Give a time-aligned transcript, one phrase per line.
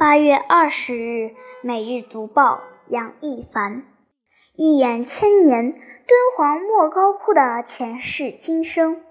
[0.00, 1.26] 八月二十日，
[1.60, 2.54] 《每日读报》
[2.88, 3.82] 杨一凡。
[4.56, 5.78] 一眼千年，敦
[6.34, 9.02] 煌莫高窟的前世今生。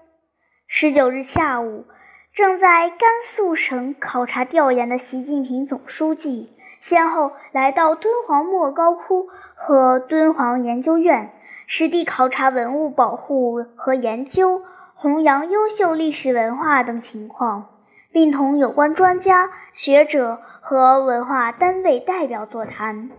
[0.66, 1.84] 十九日下午，
[2.32, 11.32] 正在甘肃省考察调研的习近平总书记，先后来到敦煌莫高窟和敦煌研究院，
[11.68, 14.60] 实地考察文物保护和研究、
[14.96, 17.79] 弘扬优秀历史文化等情况，
[18.12, 20.40] 并同有关专家学者。
[20.62, 23.10] 和文化单位代表座谈。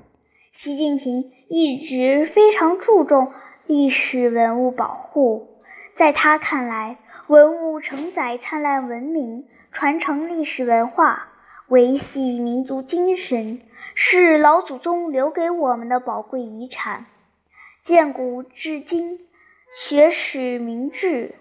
[0.54, 3.34] 习近平一直非常注重
[3.66, 5.58] 历史文物保护，
[5.94, 11.28] 在他看来，文物承载灿烂文明，传承历史文化，
[11.68, 13.60] 维系民族精神，
[13.94, 17.08] 是老祖宗留给我们的宝贵遗产。
[17.82, 19.28] 建古至今，
[19.76, 21.36] 学史明志，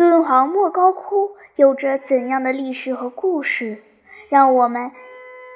[0.00, 3.82] 敦煌莫高窟有着怎样的历史和故事？
[4.30, 4.90] 让我们。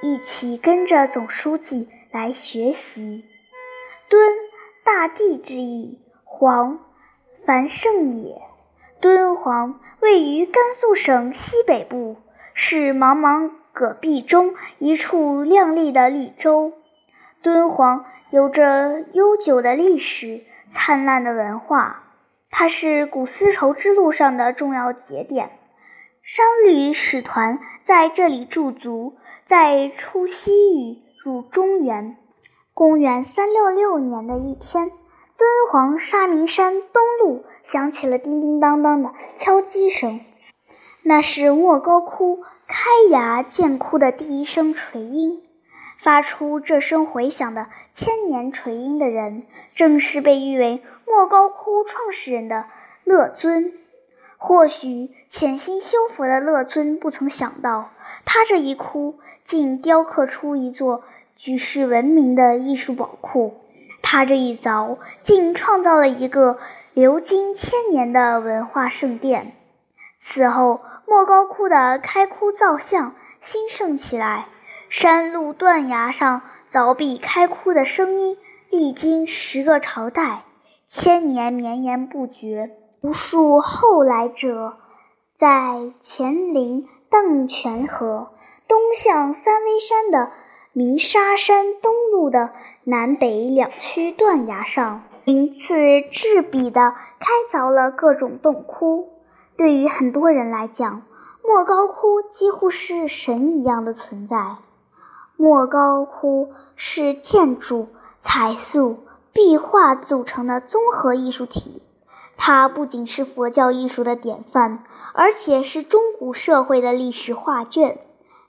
[0.02, 3.24] 一起跟着总书记来学习。
[4.06, 4.34] 敦，
[4.84, 6.78] 大地之意；煌，
[7.46, 8.42] 繁盛也。
[9.00, 12.16] 敦煌位于甘肃省西北部，
[12.52, 16.74] 是茫茫戈壁中一处亮丽的绿洲。
[17.40, 22.03] 敦煌有着悠久的历史、灿烂的文化，
[22.56, 25.58] 它是古丝绸之路上的重要节点。
[26.22, 32.16] 商旅使团在这里驻足，在出西域入中原。
[32.72, 34.92] 公元三六六年的一天，
[35.36, 40.20] 敦煌沙弥山东麓响起了叮叮当当的敲击声，
[41.02, 45.42] 那是莫高窟开崖建窟的第一声锤音。
[45.98, 52.66] 发出这声回响的千年锤音的人，正是被誉为莫高窟创始人的
[53.04, 53.72] 乐尊。
[54.36, 57.92] 或许潜心修佛的乐尊不曾想到，
[58.26, 61.02] 他这一窟竟雕刻出一座
[61.34, 63.54] 举世闻名的艺术宝库；
[64.02, 66.58] 他这一凿竟创造了一个
[66.92, 69.56] 流经千年的文化圣殿。
[70.18, 74.48] 此后，莫高窟的开窟造像兴盛起来，
[74.90, 78.36] 山路断崖上凿壁开窟的声音
[78.68, 80.42] 历经十个朝代，
[80.96, 82.70] 千年绵延不绝。
[83.00, 84.74] 无数后来者，
[85.34, 88.28] 在乾陵邓泉河
[88.68, 90.30] 东向三危山的
[90.72, 92.50] 鸣沙山东麓的
[92.84, 95.74] 南北两区断崖上，鳞次
[96.12, 99.08] 栉比地开凿了各种洞窟。
[99.56, 101.02] 对于很多人来讲，
[101.42, 104.58] 莫高窟几乎是神一样的存在。
[105.36, 107.88] 莫高窟是建筑、
[108.20, 108.98] 彩塑、
[109.34, 111.82] 壁画组成的综合艺术体。
[112.36, 117.98] 它不仅是佛教艺术的典范，而且是中古社会的历史画卷，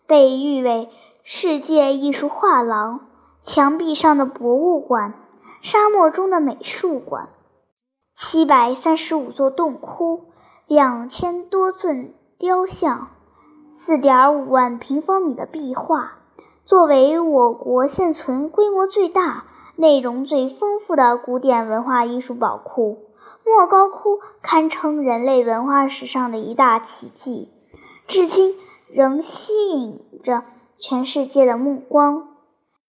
[0.08, 0.90] 被誉为
[1.24, 3.02] 世界艺术画廊、
[3.44, 5.14] 墙壁上的博物馆、
[5.62, 7.30] 沙漠中的美术馆。
[8.12, 10.26] 七百三十五座洞窟，
[10.68, 13.10] 两千多尊雕像，
[13.72, 16.14] 四点五万平方米的壁画，
[16.64, 19.46] 作为我国现存规模最大、
[19.78, 23.00] 内容最丰富的古典文化艺术宝库。
[23.46, 27.54] 莫高窟堪称人类文化史上的一大奇迹，
[28.08, 28.56] 至今
[28.92, 30.44] 仍吸引着
[30.80, 32.30] 全世界的目光。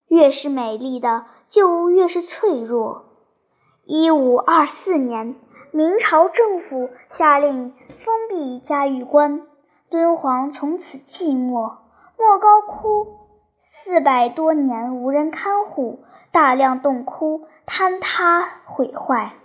[0.09, 3.05] 越是美丽的，就越是脆弱。
[3.85, 5.35] 一五二四年，
[5.73, 9.43] 明朝政府下令封闭嘉峪关，
[9.91, 11.73] 敦煌从此寂寞。
[12.19, 13.07] 莫高窟
[13.63, 15.99] 四百多年无人看护，
[16.37, 19.37] 大量洞窟坍塌毁坏。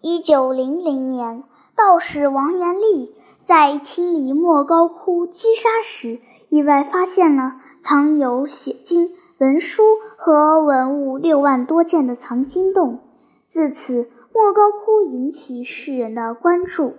[0.00, 1.44] 一九零零年，
[1.76, 9.82] 道士王元立在清理莫高窟积沙时，意外发现了藏有写经、文书
[10.16, 13.00] 和文物六万多件的藏经洞。
[13.46, 16.94] 自此，莫高窟引起世人的关注。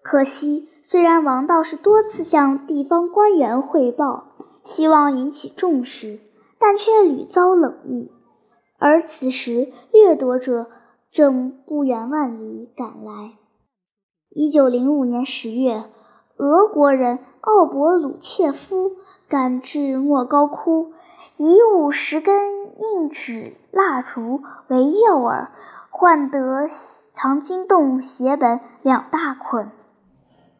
[0.00, 4.28] 可惜，虽然王道士多次向地方官员汇报，
[4.62, 6.20] 希望引起重视，
[6.56, 8.12] 但却屡遭冷遇。
[8.80, 10.66] 而此时，掠夺者。
[11.12, 13.32] 正不远万里赶来。
[14.28, 15.90] 一九零五年十月，
[16.36, 18.92] 俄国人奥伯鲁切夫
[19.28, 20.92] 赶至莫高窟，
[21.36, 25.48] 以五十根硬纸蜡烛为诱饵，
[25.90, 26.68] 换得
[27.12, 29.72] 藏经洞写本两大捆。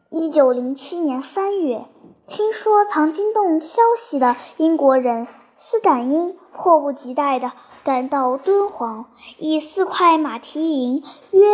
[0.09, 1.85] 一九零七年三月，
[2.27, 7.53] 听说藏经洞消息的英国人斯坦因迫不及待地。
[7.83, 9.05] 赶到敦煌，
[9.37, 11.47] 以四块马蹄银约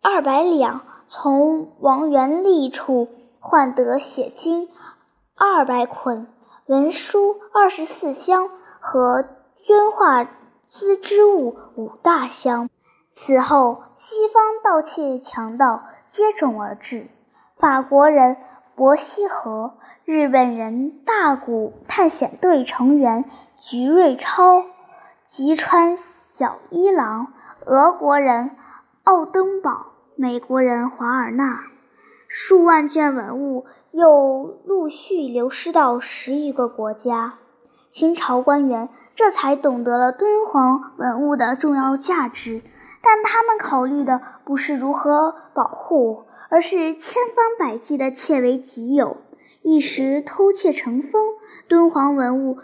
[0.00, 3.08] 二百两，从王元立处
[3.40, 4.68] 换得写经
[5.34, 6.28] 二百捆、
[6.66, 8.48] 文书二十四箱
[8.78, 9.24] 和
[9.58, 10.30] 绢画
[10.62, 12.70] 丝织物五大箱。
[13.10, 17.08] 此后，西方盗窃强盗接踵而至，
[17.56, 18.36] 法国人
[18.76, 19.74] 伯希和、
[20.04, 23.24] 日本人大谷探险队成员
[23.58, 24.64] 菊瑞超、
[25.30, 27.32] 吉川小一郎、
[27.64, 28.50] 俄国人
[29.04, 31.60] 奥登堡、美国人华尔纳，
[32.26, 37.34] 数万件文物又陆续流失到十余个国家。
[37.90, 42.62] 清朝官员这才懂得了敦煌文物的重要价值。
[43.00, 49.18] 但他们考虑的不是如何保护，而是千方百计地窃为己有，
[49.62, 51.22] 一时偷窃成风，
[51.68, 52.58] 敦煌文物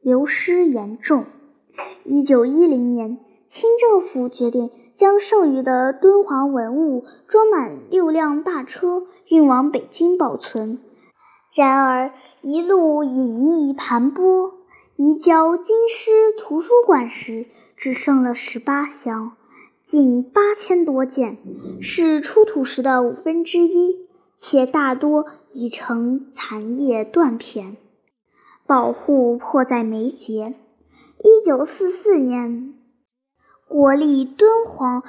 [0.00, 1.26] 流失严重。
[2.04, 3.18] 一九一零年，
[3.48, 10.80] 清政府决定将剩余的敦煌文物装满六辆大车，运往北京保存。
[11.54, 12.12] 然而，
[12.42, 14.52] 一路隐匿盘剥，
[14.96, 17.46] 移交京师图书馆时，
[17.76, 19.32] 只剩了十八箱。
[19.82, 21.36] 近八千多件，
[21.80, 27.76] 是出土时的五分之一，且大多已成残叶断片，
[28.66, 30.54] 保护迫在眉睫。
[31.26, 32.74] 一九四四年，
[33.66, 35.02] 国立敦煌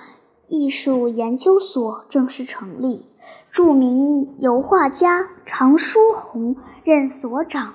[0.48, 3.06] 艺术研究所正式成立，
[3.52, 7.74] 著名油画家常书鸿任所长。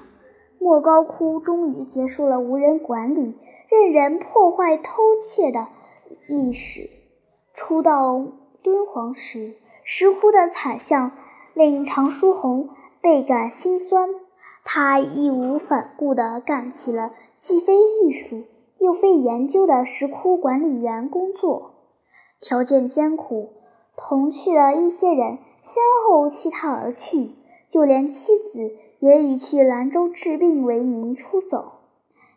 [0.59, 3.37] 莫高窟终于结束了无人管理、
[3.69, 4.87] 任人破坏、偷
[5.23, 5.67] 窃的。
[6.27, 6.89] 历史
[7.53, 8.27] 初到
[8.63, 11.13] 敦煌时，石窟的惨象
[11.53, 12.71] 令常书鸿
[13.03, 14.09] 倍感心酸。
[14.65, 18.45] 他义无反顾地干起了既非艺术
[18.79, 21.73] 又非研究的石窟管理员工作，
[22.41, 23.51] 条件艰苦。
[23.97, 27.33] 同去的一些人先后弃他而去，
[27.69, 28.71] 就连妻子
[29.01, 31.73] 也以去兰州治病为名出走。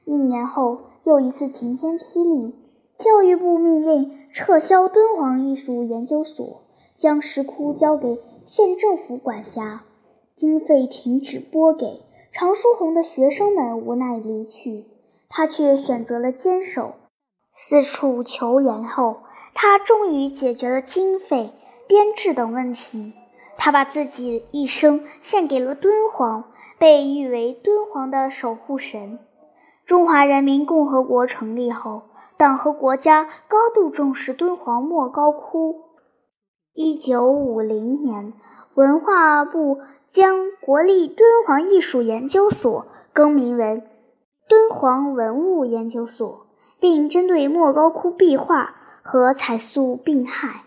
[0.04, 2.56] 一年后，又一次晴天霹雳。
[2.98, 6.62] 教育部命令撤销敦煌艺术研究所，
[6.98, 9.84] 将石窟交给县政府管辖，
[10.36, 12.02] 经费停止拨给。
[12.34, 14.86] 常书鸿的学生们无奈离去，
[15.30, 16.96] 他却选择了坚守。
[17.54, 19.18] 四处求援后，
[19.54, 21.54] 他终于解决了经费、
[21.88, 23.14] 编制等问题。
[23.56, 26.46] 他把自己一生献给了敦煌，
[26.80, 29.20] 被誉为敦煌的守护神。
[29.86, 32.02] 中华人民共和国成立后。
[32.36, 35.84] 党和国家高度重视敦煌莫高窟。
[36.74, 38.34] 一九五零年，
[38.75, 43.84] 文化部将国立敦煌艺术研究所更名为
[44.48, 46.48] 敦煌文物研究所，
[46.80, 50.64] 并针对莫高窟壁画和彩塑病害、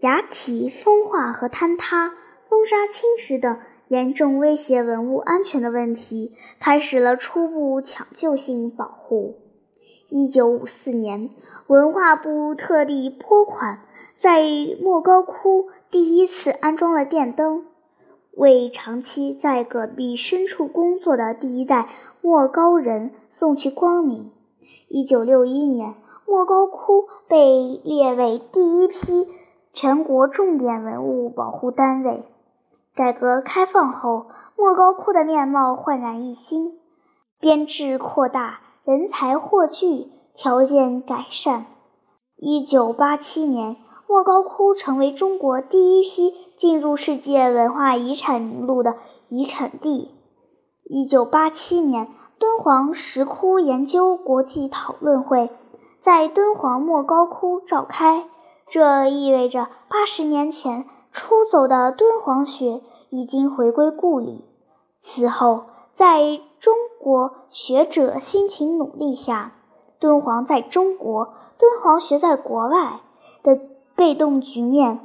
[0.00, 2.12] 崖体风化和坍塌、
[2.48, 3.58] 风沙侵蚀等
[3.88, 9.36] 严重威胁文物安全的问题，开始了初步抢救性保护。
[10.08, 11.30] 一九五四年，
[11.66, 13.80] 文化部特地拨款，
[14.16, 14.42] 在
[14.80, 17.66] 莫高窟第一次安装了电灯，
[18.32, 21.90] 为长期在戈壁深处工作的第一代
[22.22, 24.32] 莫高人送去光明。
[24.88, 25.94] 一九六一年，
[26.26, 29.28] 莫高窟被列为第一批
[29.74, 32.24] 全国重点文物保护单位。
[32.94, 36.78] 改革开放后，莫高窟的面貌焕然一新，
[37.38, 38.60] 编制扩大。
[38.84, 41.66] 人才获聚，条件改善。
[42.36, 43.76] 一九八七年，
[44.08, 48.94] 莫高窟成为中国第一批进入世界文化遗产名录的
[49.28, 50.14] 遗产地。
[50.84, 52.08] 一九八七年，
[52.38, 55.50] 敦煌石窟研究国际讨论会
[56.00, 58.28] 在敦煌莫高窟召开，
[58.68, 64.44] 这意味着八十年前出走的敦煌学已经回归故里。
[64.98, 69.54] 此后，在中国学者辛勤努力下，
[69.98, 73.00] 敦煌在中国、敦煌学在国外
[73.42, 73.58] 的
[73.96, 75.00] 被动局面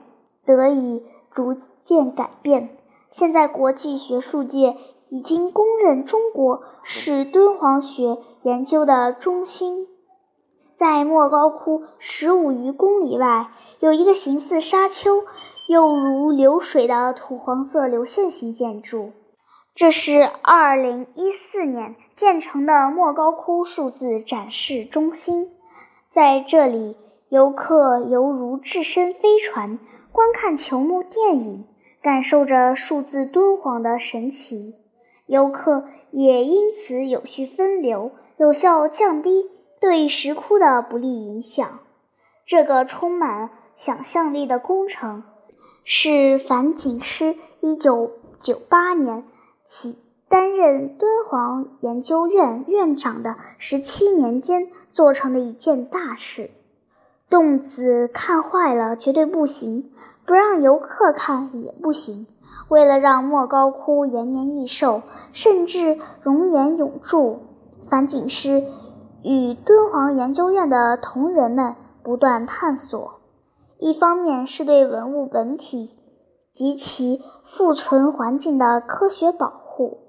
[0.46, 2.78] 得以逐渐改变。
[3.10, 4.78] 现在，国际学术界
[5.10, 9.88] 已经公认中国是敦煌学研究的中心。
[10.76, 15.24] 在莫高窟十五余公里外，有一个形似沙丘
[15.68, 19.12] 又如流水的土黄色流线型建筑。
[19.76, 25.52] 这是二零一四年建成的莫高窟数字展示中心，
[26.10, 26.98] 在这里，
[27.32, 29.80] 游客犹如置身飞船，
[30.12, 31.66] 观看球幕电影，
[32.02, 34.76] 感受着数字敦煌的神奇。
[35.28, 41.80] 游客也因此有序分流，有效降低对石窟的不利影响。
[42.46, 45.24] 这个充满想象力的工程，
[45.86, 48.12] 是樊锦诗一九
[48.42, 49.24] 九八年。
[49.64, 49.98] 起
[50.28, 56.52] 担任敦煌研究院院长的十七年间做成的一件大事。
[57.32, 59.90] 洞子看坏了绝对不行，
[60.26, 62.28] 不让游客看也不行。
[62.68, 67.38] 为了让莫高窟延年益寿，甚至容颜永驻，
[67.90, 68.66] 樊锦诗
[69.24, 71.74] 与敦煌研究院的同仁们
[72.04, 73.22] 不断探索。
[73.80, 75.90] 一方面是对文物本体
[76.54, 80.00] 及其复存环境的科学保护，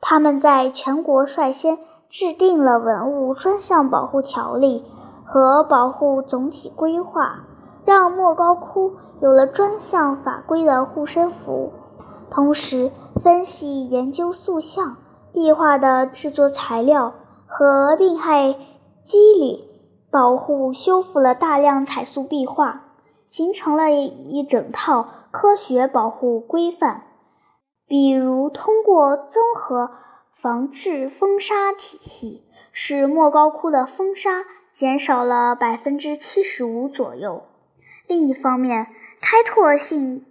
[0.00, 1.78] 他们在全国率先
[2.08, 4.82] 制定了文物专项保护条例
[5.34, 7.40] 和保护总体规划，
[7.84, 11.72] 让莫高窟有了专项法规的护身符。
[12.30, 14.96] 同时，分析研究塑像
[15.32, 17.12] 壁画的制作材料
[17.48, 18.52] 和病害
[19.02, 19.68] 机理，
[20.08, 22.82] 保护修复了大量彩塑壁画，
[23.26, 27.02] 形成了一整套科学保护规范。
[27.88, 29.90] 比如，通过综合
[30.30, 37.44] 防治风沙体系，使莫高窟的风沙减少了百分之七十五左右。
[38.08, 38.88] 另一方面，
[39.20, 40.26] 开拓性。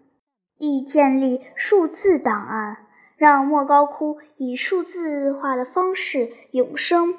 [0.59, 2.77] 地建立数字档案，
[3.17, 7.15] 让莫高窟以数字化的方式永生。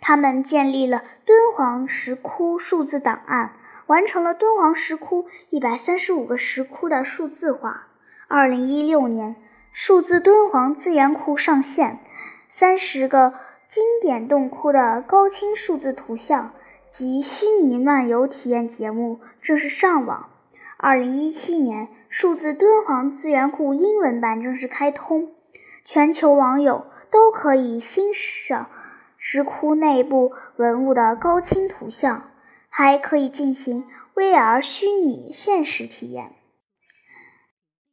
[0.00, 3.52] 他们建立了敦煌石窟数字档案，
[3.86, 7.86] 完成了敦煌石窟一百三十五个石窟的数字化。
[8.28, 9.34] 二零一六年，
[9.72, 11.98] 数字敦煌资源库上线，
[12.50, 13.34] 三十个
[13.66, 16.52] 经典洞窟的高清数字图像
[16.88, 20.30] 及虚拟漫游体验节目正式上网。
[20.76, 21.88] 二零一七年。
[22.16, 25.32] 数字敦煌资源库英文版正式开通，
[25.84, 28.70] 全球网友都可以欣赏
[29.16, 32.30] 石窟内部文物的高清图像，
[32.68, 36.36] 还可以进行 VR 虚拟现实体验。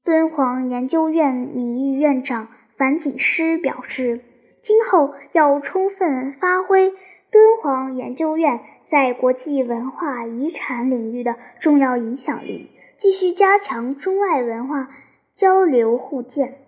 [0.04, 4.22] 敦煌研究院名誉院长樊锦诗表示，
[4.62, 6.92] 今后要充分发挥
[7.32, 12.72] 敦煌研究院在国际文化遗产领域的重要影响力。
[12.98, 14.90] 继续加强中外文化
[15.34, 16.60] 交流互鉴，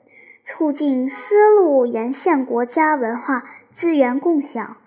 [0.43, 4.77] 促进丝路沿线国家文化资源共享，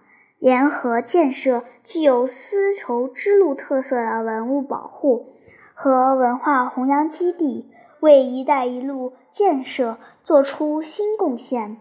[0.41, 5.35] 联合建设具有丝绸之路特色的文物保护
[5.73, 11.77] 和文化弘扬基地，为“一带一路”建设做出新贡献。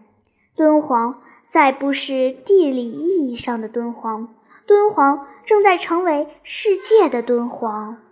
[0.54, 4.28] 敦煌再不是地理意义上的敦煌，
[4.66, 8.05] 敦煌正在成为世界的敦煌。